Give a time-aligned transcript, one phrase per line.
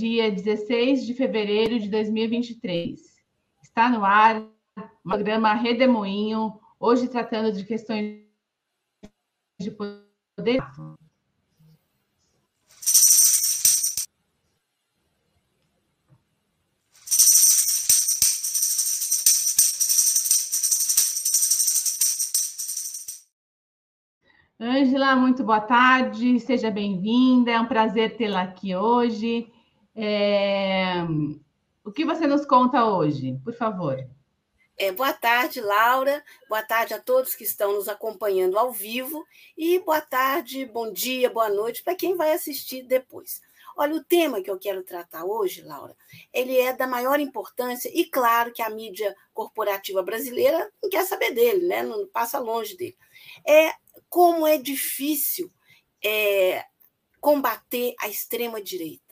[0.00, 2.98] dia 16 de fevereiro de 2023.
[3.62, 8.24] Está no ar o programa Redemoinho, hoje tratando de questões
[9.60, 10.62] de poder.
[24.58, 29.52] Ângela, muito boa tarde, seja bem-vinda, é um prazer tê-la aqui hoje.
[30.02, 31.04] É...
[31.84, 33.98] O que você nos conta hoje, por favor?
[34.78, 36.24] É, boa tarde, Laura.
[36.48, 39.26] Boa tarde a todos que estão nos acompanhando ao vivo.
[39.56, 43.42] E boa tarde, bom dia, boa noite para quem vai assistir depois.
[43.76, 45.94] Olha, o tema que eu quero tratar hoje, Laura,
[46.32, 51.32] ele é da maior importância e claro que a mídia corporativa brasileira não quer saber
[51.32, 51.82] dele, né?
[51.82, 52.96] não passa longe dele.
[53.46, 53.72] É
[54.08, 55.50] como é difícil
[56.02, 56.64] é,
[57.20, 59.09] combater a extrema-direita,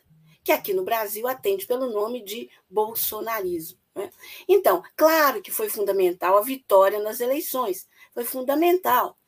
[0.48, 3.78] que aqui no Brasil atende pelo nome de bolsonarismo.
[3.94, 4.10] Né?
[4.48, 9.18] Então, claro que foi fundamental a vitória nas eleições, foi fundamental.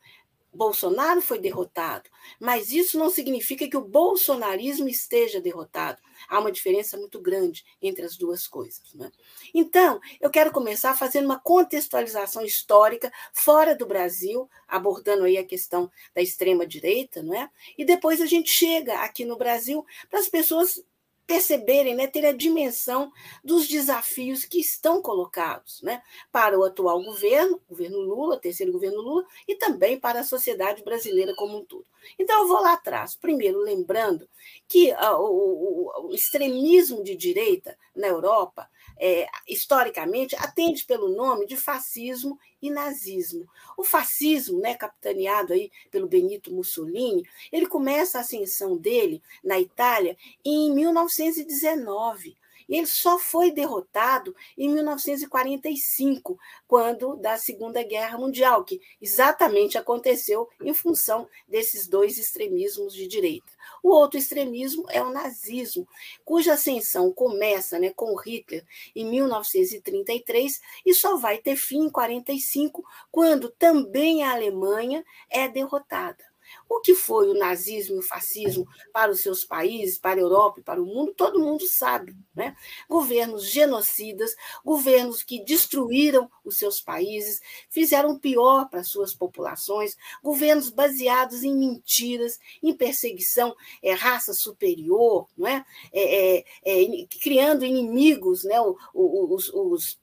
[0.51, 6.01] Bolsonaro foi derrotado, mas isso não significa que o bolsonarismo esteja derrotado.
[6.27, 8.81] Há uma diferença muito grande entre as duas coisas.
[8.95, 9.11] Né?
[9.53, 15.89] Então, eu quero começar fazendo uma contextualização histórica fora do Brasil, abordando aí a questão
[16.15, 17.47] da extrema direita, não é?
[17.77, 20.83] E depois a gente chega aqui no Brasil para as pessoas
[21.31, 23.09] perceberem, né, ter a dimensão
[23.41, 29.25] dos desafios que estão colocados né, para o atual governo, governo Lula, terceiro governo Lula,
[29.47, 31.85] e também para a sociedade brasileira como um todo.
[32.17, 33.15] Então, eu vou lá atrás.
[33.15, 34.27] Primeiro, lembrando
[34.67, 38.69] que uh, o, o, extremismo de direita na Europa
[39.01, 43.47] é, historicamente, atende pelo nome de fascismo e nazismo.
[43.75, 50.15] O fascismo, né, capitaneado aí pelo Benito Mussolini, ele começa a ascensão dele na Itália
[50.45, 52.37] em 1919.
[52.71, 60.47] E ele só foi derrotado em 1945, quando da Segunda Guerra Mundial, que exatamente aconteceu
[60.61, 63.51] em função desses dois extremismos de direita.
[63.83, 65.85] O outro extremismo é o nazismo,
[66.23, 68.65] cuja ascensão começa né, com Hitler
[68.95, 76.30] em 1933 e só vai ter fim em 1945, quando também a Alemanha é derrotada.
[76.67, 80.59] O que foi o nazismo e o fascismo para os seus países, para a Europa
[80.59, 82.15] e para o mundo, todo mundo sabe.
[82.33, 82.55] Né?
[82.89, 91.43] Governos genocidas, governos que destruíram os seus países, fizeram pior para suas populações, governos baseados
[91.43, 95.65] em mentiras, em perseguição, é, raça superior, não é?
[95.93, 98.55] é, é, é criando inimigos, né?
[98.93, 100.00] os, os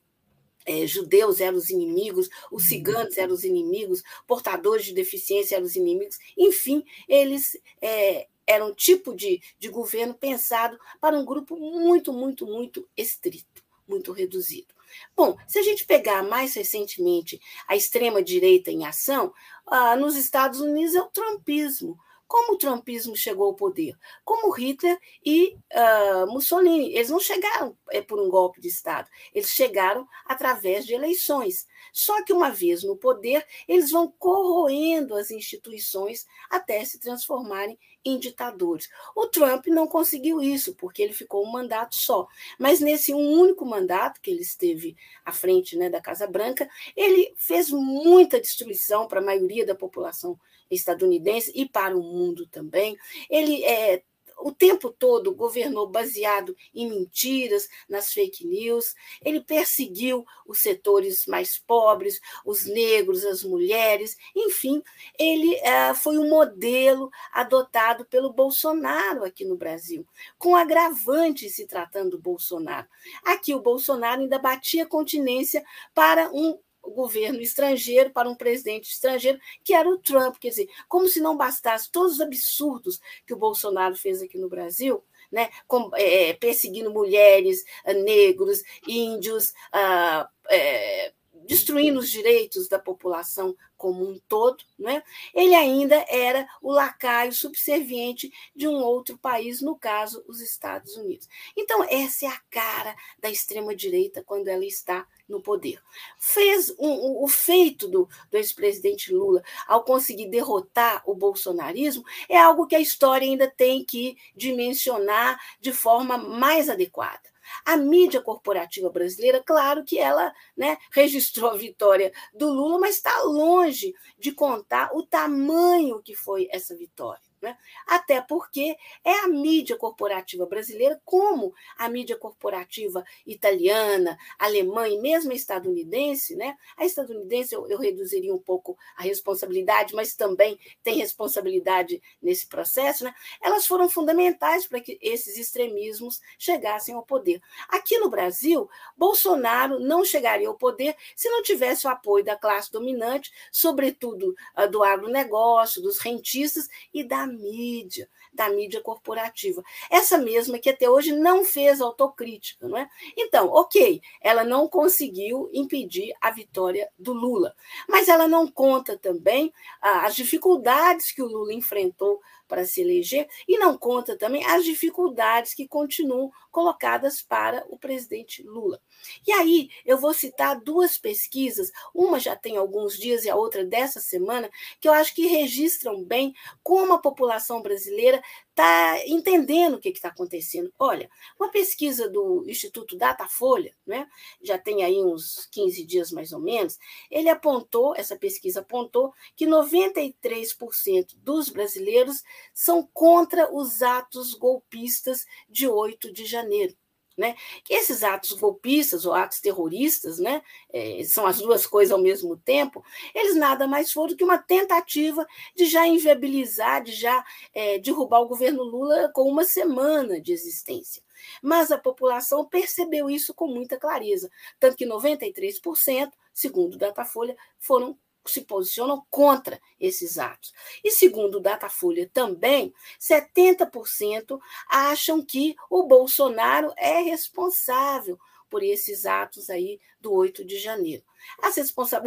[0.69, 2.69] é, judeus eram os inimigos, os uhum.
[2.69, 8.75] ciganos eram os inimigos, portadores de deficiência eram os inimigos, enfim, eles é, eram um
[8.75, 14.75] tipo de, de governo pensado para um grupo muito, muito, muito estrito, muito reduzido.
[15.17, 19.33] Bom, se a gente pegar mais recentemente a extrema-direita em ação,
[19.67, 21.99] ah, nos Estados Unidos é o trumpismo.
[22.29, 23.97] Como o trumpismo chegou ao poder?
[24.23, 26.95] Como Hitler e uh, Mussolini.
[26.95, 31.67] Eles não chegaram é, por um golpe de Estado, eles chegaram através de eleições.
[31.91, 37.79] Só que, uma vez no poder, eles vão corroendo as instituições até se transformarem
[38.09, 38.89] em ditadores.
[39.15, 42.27] O Trump não conseguiu isso, porque ele ficou um mandato só.
[42.59, 47.35] Mas nesse um único mandato que ele esteve à frente né, da Casa Branca, ele
[47.37, 50.39] fez muita destruição para a maioria da população
[50.71, 52.97] estadunidense e para o mundo também.
[53.31, 54.03] Ele é,
[54.41, 58.95] o tempo todo governou baseado em mentiras, nas fake news.
[59.25, 64.83] Ele perseguiu os setores mais pobres, os negros, as mulheres, enfim,
[65.19, 70.07] ele é, foi um modelo adotado pelo Bolsonaro aqui no Brasil,
[70.39, 72.87] com agravante se tratando do Bolsonaro.
[73.25, 79.75] Aqui o Bolsonaro ainda batia continência para um governo estrangeiro para um presidente estrangeiro, que
[79.75, 80.37] era o Trump.
[80.39, 84.49] Quer dizer, como se não bastasse todos os absurdos que o Bolsonaro fez aqui no
[84.49, 87.65] Brasil, né, com, é, perseguindo mulheres,
[88.05, 91.13] negros, índios, ah, é,
[91.49, 95.03] destruindo os direitos da população como um todo, né?
[95.33, 101.29] ele ainda era o lacaio subserviente de um outro país, no caso, os Estados Unidos.
[101.57, 105.81] Então, essa é a cara da extrema-direita quando ela está no poder.
[106.19, 112.39] Fez um, um, o feito do, do ex-presidente Lula ao conseguir derrotar o bolsonarismo é
[112.39, 117.29] algo que a história ainda tem que dimensionar de forma mais adequada.
[117.65, 123.23] A mídia corporativa brasileira, claro que ela né, registrou a vitória do Lula, mas está
[123.23, 127.28] longe de contar o tamanho que foi essa vitória.
[127.41, 127.57] Né?
[127.87, 135.33] Até porque é a mídia corporativa brasileira, como a mídia corporativa italiana, alemã e mesmo
[135.33, 136.57] a estadunidense, né?
[136.77, 143.05] a estadunidense eu, eu reduziria um pouco a responsabilidade, mas também tem responsabilidade nesse processo,
[143.05, 143.15] né?
[143.41, 147.41] elas foram fundamentais para que esses extremismos chegassem ao poder.
[147.69, 152.71] Aqui no Brasil, Bolsonaro não chegaria ao poder se não tivesse o apoio da classe
[152.73, 159.63] dominante, sobretudo ah, do agronegócio, dos rentistas e da mídia, da mídia corporativa.
[159.91, 162.89] Essa mesma que até hoje não fez autocrítica, não é?
[163.17, 167.55] Então, ok, ela não conseguiu impedir a vitória do Lula,
[167.89, 173.29] mas ela não conta também ah, as dificuldades que o Lula enfrentou para se eleger
[173.47, 178.81] e não conta também as dificuldades que continuam colocadas para o presidente Lula.
[179.27, 183.65] E aí eu vou citar duas pesquisas, uma já tem alguns dias e a outra
[183.65, 184.51] dessa semana,
[184.81, 190.09] que eu acho que registram bem como a população brasileira está entendendo o que está
[190.09, 190.73] acontecendo.
[190.79, 191.09] Olha,
[191.39, 194.09] uma pesquisa do Instituto Datafolha, né,
[194.43, 196.77] já tem aí uns 15 dias mais ou menos,
[197.09, 202.23] ele apontou, essa pesquisa apontou, que 93% dos brasileiros
[202.53, 206.77] são contra os atos golpistas de 8 de janeiro.
[207.17, 207.35] Né?
[207.65, 210.41] Que esses atos golpistas ou atos terroristas, né,
[210.73, 214.39] é, são as duas coisas ao mesmo tempo, eles nada mais foram do que uma
[214.39, 215.27] tentativa
[215.57, 221.03] de já inviabilizar, de já é, derrubar o governo Lula com uma semana de existência.
[221.43, 224.31] Mas a população percebeu isso com muita clareza,
[224.61, 227.99] tanto que 93%, segundo o Datafolha, foram
[228.31, 230.53] se posicionam contra esses atos.
[230.85, 234.39] E segundo o Datafolha também, 70%
[234.69, 241.03] acham que o Bolsonaro é responsável por esses atos aí do 8 de janeiro.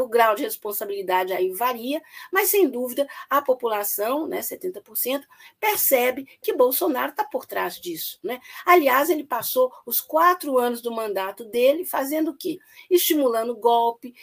[0.04, 2.02] o grau de responsabilidade aí varia,
[2.32, 5.24] mas sem dúvida a população, né, 70%,
[5.60, 8.20] percebe que Bolsonaro está por trás disso.
[8.24, 8.40] Né?
[8.66, 12.60] Aliás, ele passou os quatro anos do mandato dele fazendo o quê?
[12.90, 14.14] Estimulando golpe,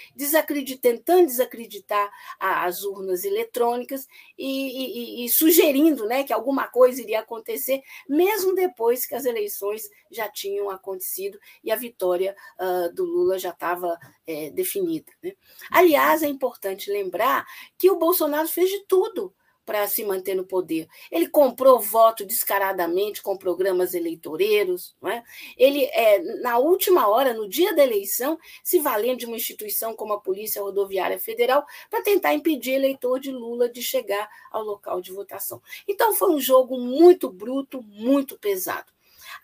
[0.80, 7.82] tentando desacreditar as urnas eletrônicas e, e, e sugerindo né, que alguma coisa iria acontecer,
[8.08, 13.52] mesmo depois que as eleições já tinham acontecido e a vitória uh, do Lula já
[13.58, 15.12] estava é, definida.
[15.22, 15.32] Né?
[15.70, 17.44] Aliás, é importante lembrar
[17.76, 19.34] que o Bolsonaro fez de tudo
[19.66, 20.88] para se manter no poder.
[21.10, 24.96] Ele comprou voto descaradamente com programas eleitoreiros.
[25.04, 25.22] É?
[25.58, 30.14] Ele, é, na última hora, no dia da eleição, se valendo de uma instituição como
[30.14, 35.12] a Polícia Rodoviária Federal para tentar impedir eleitor de Lula de chegar ao local de
[35.12, 35.60] votação.
[35.86, 38.90] Então, foi um jogo muito bruto, muito pesado.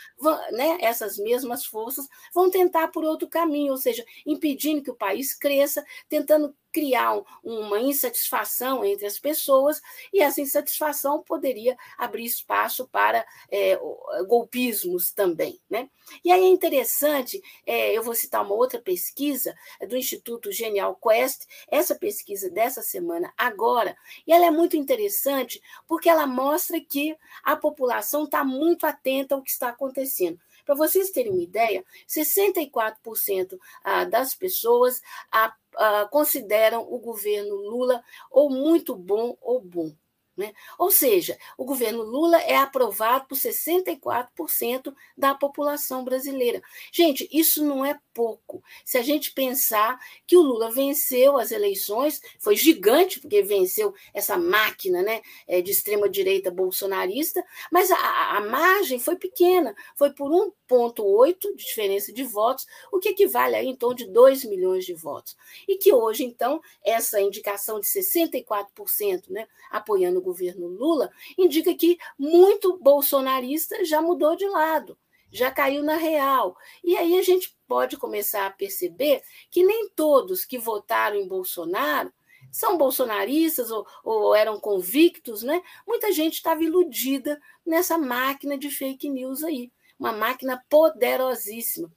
[0.53, 5.35] né, essas mesmas forças vão tentar por outro caminho, ou seja, impedindo que o país
[5.35, 9.81] cresça, tentando criar uma insatisfação entre as pessoas,
[10.13, 13.79] e essa insatisfação poderia abrir espaço para é,
[14.27, 15.61] golpismos também.
[15.69, 15.89] Né?
[16.25, 20.97] E aí é interessante, é, eu vou citar uma outra pesquisa é do Instituto Genial
[20.97, 27.17] Quest, essa pesquisa dessa semana agora, e ela é muito interessante porque ela mostra que
[27.45, 30.39] a população está muito atenta ao que está acontecendo.
[30.65, 35.01] Para vocês terem uma ideia, 64% ah, das pessoas
[35.31, 39.93] ah, ah, consideram o governo Lula ou muito bom ou bom.
[40.35, 40.55] Né?
[40.79, 46.63] Ou seja, o governo Lula é aprovado por 64% da população brasileira.
[46.91, 48.63] Gente, isso não é pouco.
[48.85, 54.37] Se a gente pensar que o Lula venceu as eleições, foi gigante, porque venceu essa
[54.37, 61.57] máquina né, é, de extrema-direita bolsonarista, mas a, a margem foi pequena, foi por 1,8
[61.57, 65.37] de diferença de votos, o que equivale a em torno de 2 milhões de votos.
[65.69, 71.99] E que hoje, então, essa indicação de 64% né, apoiando o governo Lula, indica que
[72.19, 74.97] muito bolsonarista já mudou de lado
[75.33, 76.57] já caiu na real.
[76.85, 82.13] E aí a gente pode começar a perceber que nem todos que votaram em Bolsonaro
[82.51, 85.63] são bolsonaristas ou, ou eram convictos, né?
[85.87, 91.91] Muita gente estava iludida nessa máquina de fake news aí, uma máquina poderosíssima.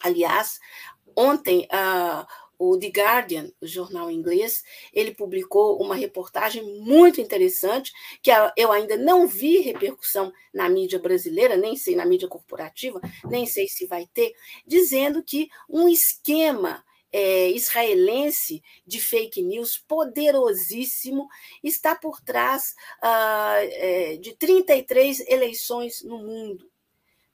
[0.00, 0.58] Aliás,
[1.16, 2.26] ontem uh,
[2.70, 7.92] o The Guardian, o jornal inglês, ele publicou uma reportagem muito interessante,
[8.22, 13.46] que eu ainda não vi repercussão na mídia brasileira, nem sei na mídia corporativa, nem
[13.46, 14.32] sei se vai ter,
[14.64, 21.26] dizendo que um esquema é, israelense de fake news poderosíssimo
[21.64, 26.70] está por trás uh, é, de 33 eleições no mundo.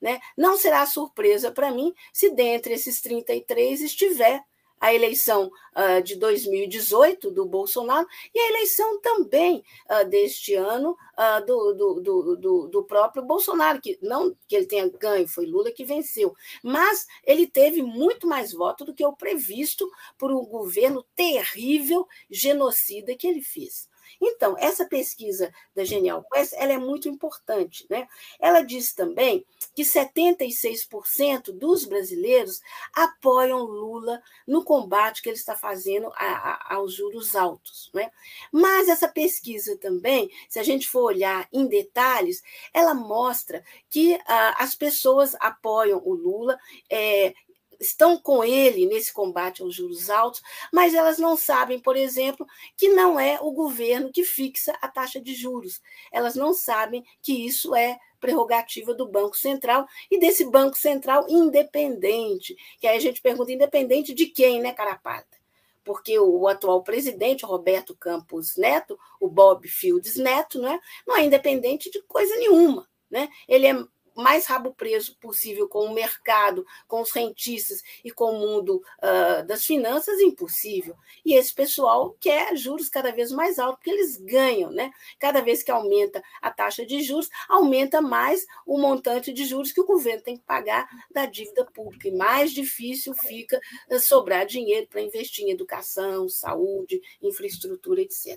[0.00, 0.20] Né?
[0.36, 4.42] Não será surpresa para mim se dentre esses 33 estiver
[4.80, 11.44] a eleição uh, de 2018 do Bolsonaro e a eleição também uh, deste ano uh,
[11.44, 15.84] do, do, do, do, próprio Bolsonaro, que não que ele tenha ganho, foi Lula que
[15.84, 22.06] venceu, mas ele teve muito mais votos do que o previsto por um governo terrível,
[22.30, 23.88] genocida que ele fez.
[24.20, 27.86] Então, essa pesquisa da Genial Quest ela é muito importante.
[27.88, 28.08] Né?
[28.38, 32.60] Ela diz também que 76% dos brasileiros
[32.92, 37.90] apoiam Lula no combate que ele está fazendo a, a, aos juros altos.
[37.94, 38.10] Né?
[38.52, 44.56] Mas essa pesquisa também, se a gente for olhar em detalhes, ela mostra que ah,
[44.58, 46.58] as pessoas apoiam o Lula
[46.90, 47.34] é,
[47.78, 50.42] estão com ele nesse combate aos juros altos,
[50.72, 55.20] mas elas não sabem, por exemplo, que não é o governo que fixa a taxa
[55.20, 55.80] de juros.
[56.10, 62.56] Elas não sabem que isso é prerrogativa do Banco Central e desse Banco Central independente.
[62.80, 65.38] Que aí a gente pergunta, independente de quem, né, Carapata?
[65.84, 71.24] Porque o, atual presidente, Roberto Campos Neto, o Bob Fields Neto, não é, não é
[71.24, 72.86] independente de coisa nenhuma.
[73.10, 73.28] Né?
[73.48, 73.74] Ele é
[74.18, 79.46] mais rabo preso possível com o mercado, com os rentistas e com o mundo uh,
[79.46, 80.96] das finanças, impossível.
[81.24, 84.90] E esse pessoal quer juros cada vez mais altos, porque eles ganham, né?
[85.18, 89.80] Cada vez que aumenta a taxa de juros, aumenta mais o montante de juros que
[89.80, 92.08] o governo tem que pagar da dívida pública.
[92.08, 93.60] E mais difícil fica
[94.00, 98.36] sobrar dinheiro para investir em educação, saúde, infraestrutura, etc.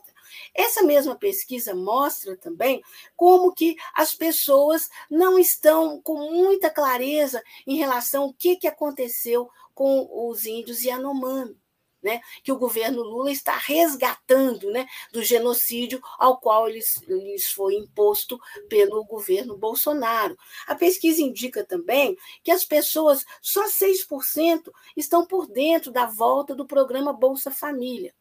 [0.53, 2.81] Essa mesma pesquisa mostra também
[3.15, 5.70] como que as pessoas não estão
[6.03, 11.59] com muita clareza em relação ao que, que aconteceu com os índios Yanomami.
[12.03, 17.75] Né, que o governo Lula está resgatando né, do genocídio ao qual lhes, lhes foi
[17.75, 20.35] imposto pelo governo Bolsonaro.
[20.65, 26.65] A pesquisa indica também que as pessoas, só 6%, estão por dentro da volta do
[26.65, 28.11] programa Bolsa Família.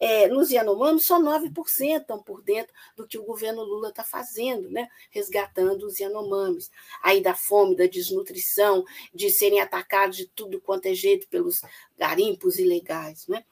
[0.00, 4.70] É, nos Yanomami, só 9% estão por dentro do que o governo Lula está fazendo,
[4.70, 4.88] né?
[5.10, 6.70] resgatando os Yanomamis.
[7.02, 11.62] Aí da fome, da desnutrição, de serem atacados de tudo quanto é jeito pelos
[11.98, 13.26] garimpos ilegais.
[13.26, 13.44] Né?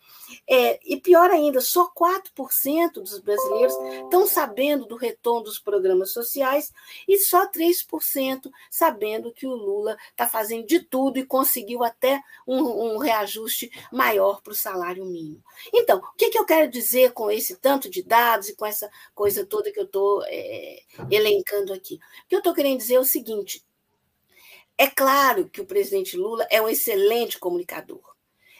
[0.48, 3.74] É, e pior ainda, só 4% dos brasileiros
[4.04, 6.72] estão sabendo do retorno dos programas sociais
[7.08, 12.94] e só 3% sabendo que o Lula está fazendo de tudo e conseguiu até um,
[12.94, 15.42] um reajuste maior para o salário mínimo.
[15.72, 18.90] Então, o que, que eu quero dizer com esse tanto de dados e com essa
[19.14, 21.94] coisa toda que eu estou é, elencando aqui?
[22.24, 23.64] O que eu estou querendo dizer é o seguinte:
[24.78, 28.16] é claro que o presidente Lula é um excelente comunicador.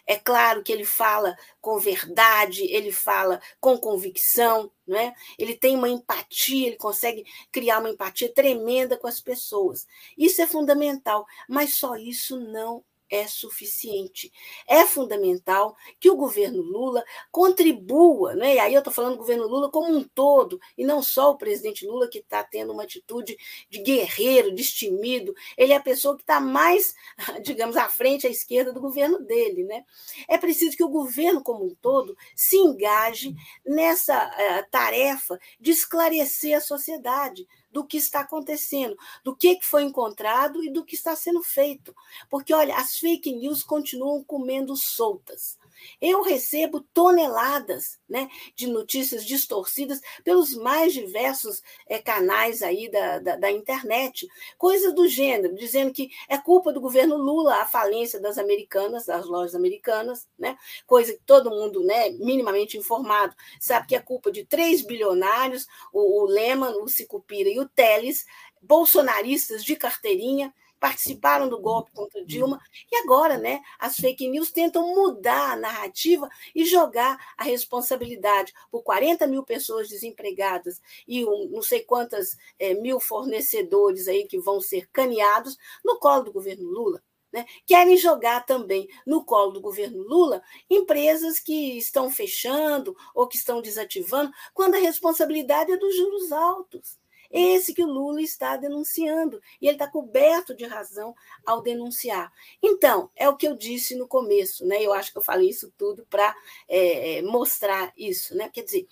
[0.07, 5.13] É claro que ele fala com verdade, ele fala com convicção, não é?
[5.37, 9.85] Ele tem uma empatia, ele consegue criar uma empatia tremenda com as pessoas.
[10.17, 14.33] Isso é fundamental, mas só isso não é suficiente.
[14.67, 18.57] É fundamental que o governo Lula contribua, né?
[18.57, 21.39] e aí eu estou falando do governo Lula como um todo, e não só o
[21.39, 23.37] presidente Lula, que está tendo uma atitude
[23.69, 26.95] de guerreiro, destemido, ele é a pessoa que está mais,
[27.43, 29.65] digamos, à frente à esquerda do governo dele.
[29.65, 29.85] Né?
[30.29, 33.35] É preciso que o governo como um todo se engaje
[33.65, 37.47] nessa uh, tarefa de esclarecer a sociedade
[37.77, 41.95] do que está acontecendo, do que foi encontrado e do que está sendo feito.
[42.31, 45.59] Porque, olha, as fake news continuam comendo soltas.
[46.01, 53.37] Eu recebo toneladas né, de notícias distorcidas pelos mais diversos é, canais aí da, da,
[53.37, 54.27] da, internet,
[54.57, 59.27] coisas do gênero, dizendo que é culpa do governo Lula a falência das americanas, das
[59.27, 64.45] lojas americanas, né, coisa que todo mundo né, minimamente informado sabe que é culpa de
[64.45, 68.25] três bilionários, o, o Lehman, o Sicupira e o Teles,
[68.63, 74.95] bolsonaristas de carteirinha, participaram do golpe contra Dilma, e agora né, as fake news tentam
[74.95, 81.63] mudar a narrativa e jogar a responsabilidade por 40 mil pessoas desempregadas e um, não
[81.63, 87.03] sei quantas é, mil fornecedores aí que vão ser caneados no colo do governo Lula.
[87.33, 87.45] Né?
[87.67, 93.61] Querem jogar também no colo do governo Lula empresas que estão fechando ou que estão
[93.61, 96.99] desativando, quando a responsabilidade é dos juros altos.
[97.31, 99.41] Esse que o Lula está denunciando.
[99.61, 101.15] E ele está coberto de razão
[101.45, 102.33] ao denunciar.
[102.63, 104.83] Então, é o que eu disse no começo, né?
[104.83, 106.35] Eu acho que eu falei isso tudo para
[106.69, 108.49] é, é, mostrar isso, né?
[108.53, 108.87] Quer dizer,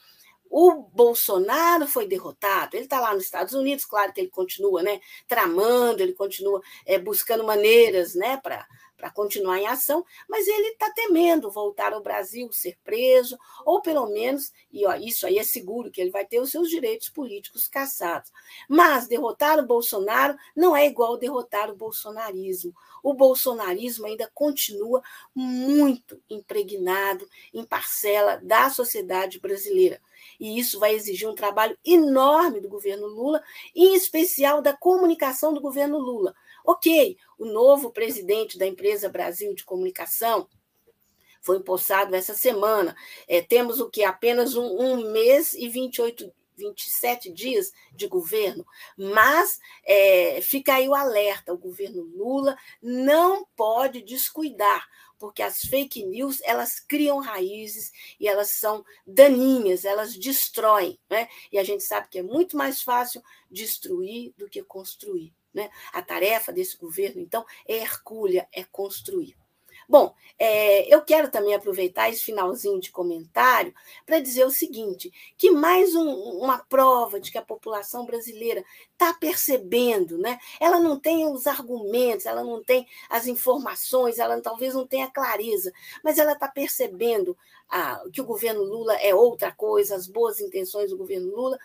[0.56, 5.00] o Bolsonaro foi derrotado, ele está lá nos Estados Unidos, claro que ele continua né,
[5.26, 8.64] tramando, ele continua é, buscando maneiras né, para
[8.96, 14.06] para continuar em ação, mas ele está temendo voltar ao Brasil, ser preso, ou pelo
[14.06, 17.68] menos, e ó, isso aí é seguro, que ele vai ter os seus direitos políticos
[17.68, 18.30] cassados.
[18.68, 22.74] Mas derrotar o Bolsonaro não é igual derrotar o bolsonarismo.
[23.02, 25.02] O bolsonarismo ainda continua
[25.34, 30.00] muito impregnado em parcela da sociedade brasileira.
[30.40, 33.42] E isso vai exigir um trabalho enorme do governo Lula,
[33.74, 36.34] em especial da comunicação do governo Lula
[36.64, 40.48] Ok, o novo presidente da empresa Brasil de Comunicação
[41.42, 42.96] foi empossado essa semana.
[43.28, 44.02] É, temos o que?
[44.02, 48.64] Apenas um, um mês e 28 27 dias de governo,
[48.96, 56.04] mas é, fica aí o alerta: o governo Lula não pode descuidar, porque as fake
[56.04, 61.28] news elas criam raízes e elas são daninhas, elas destroem, né?
[61.50, 65.34] E a gente sabe que é muito mais fácil destruir do que construir.
[65.54, 65.70] Né?
[65.92, 69.36] A tarefa desse governo, então, é hercúlea, é construir.
[69.88, 73.74] Bom, é, eu quero também aproveitar esse finalzinho de comentário
[74.06, 79.12] para dizer o seguinte: que mais um, uma prova de que a população brasileira está
[79.12, 80.38] percebendo, né?
[80.58, 85.70] Ela não tem os argumentos, ela não tem as informações, ela talvez não tenha clareza,
[86.02, 87.36] mas ela está percebendo
[87.68, 91.58] ah, que o governo Lula é outra coisa, as boas intenções do governo Lula,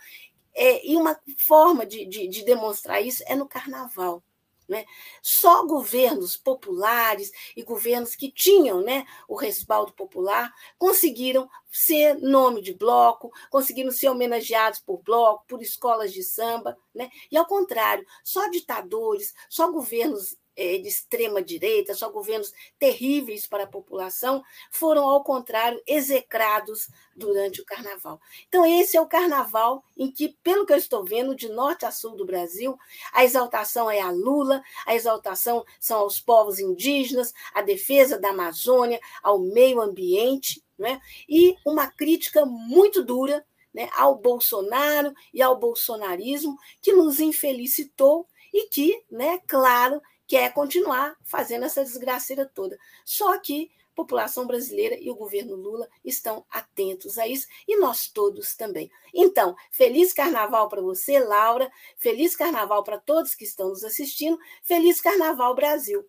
[0.54, 4.24] é, e uma forma de, de, de demonstrar isso é no carnaval.
[4.68, 4.86] Né?
[5.20, 12.76] Só governos populares e governos que tinham né, o respaldo popular conseguiram ser nome de
[12.76, 16.78] bloco, conseguiram ser homenageados por bloco, por escolas de samba.
[16.94, 17.10] Né?
[17.32, 23.67] E, ao contrário, só ditadores, só governos de extrema direita, só governos terríveis para a
[23.67, 28.19] população, foram, ao contrário, execrados durante o carnaval.
[28.48, 31.91] Então, esse é o carnaval em que, pelo que eu estou vendo, de norte a
[31.91, 32.78] sul do Brasil,
[33.13, 39.00] a exaltação é a Lula, a exaltação são aos povos indígenas, a defesa da Amazônia,
[39.24, 41.00] ao meio ambiente, né?
[41.28, 48.67] e uma crítica muito dura né, ao Bolsonaro e ao bolsonarismo, que nos infelicitou e
[48.67, 52.78] que, né, claro, quer continuar fazendo essa desgraceira toda.
[53.04, 58.08] Só que a população brasileira e o governo Lula estão atentos a isso e nós
[58.08, 58.92] todos também.
[59.12, 65.02] Então, feliz carnaval para você, Laura, feliz carnaval para todos que estão nos assistindo, feliz
[65.02, 66.06] carnaval Brasil.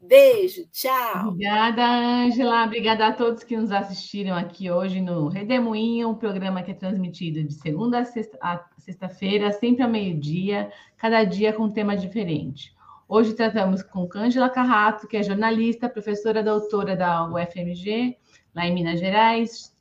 [0.00, 1.28] Beijo, tchau.
[1.28, 2.64] Obrigada, Ângela.
[2.64, 7.42] Obrigada a todos que nos assistiram aqui hoje no Redemoinho, um programa que é transmitido
[7.42, 8.00] de segunda
[8.40, 12.73] a sexta-feira, sempre ao meio-dia, cada dia com um tema diferente.
[13.06, 18.16] Hoje tratamos com Cângela Carrato, que é jornalista, professora doutora da UFMG,
[18.54, 19.76] lá em Minas Gerais.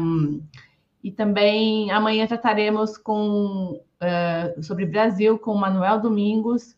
[0.00, 0.42] Um,
[1.02, 6.72] e também amanhã trataremos com, uh, sobre Brasil com Manuel Domingos,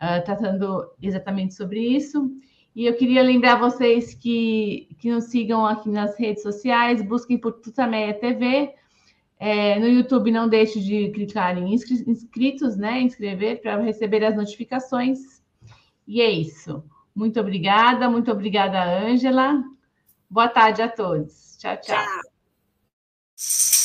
[0.00, 2.30] uh, tratando exatamente sobre isso.
[2.74, 7.54] E eu queria lembrar vocês que, que nos sigam aqui nas redes sociais, busquem por
[7.54, 8.72] Tutameia TV,
[9.38, 13.00] é, no YouTube, não deixe de clicar em inscritos, né?
[13.00, 15.42] Inscrever para receber as notificações.
[16.06, 16.82] E é isso.
[17.14, 19.62] Muito obrigada, muito obrigada, Ângela.
[20.28, 21.56] Boa tarde a todos.
[21.58, 21.76] tchau.
[21.76, 21.96] tchau.
[21.96, 23.75] tchau.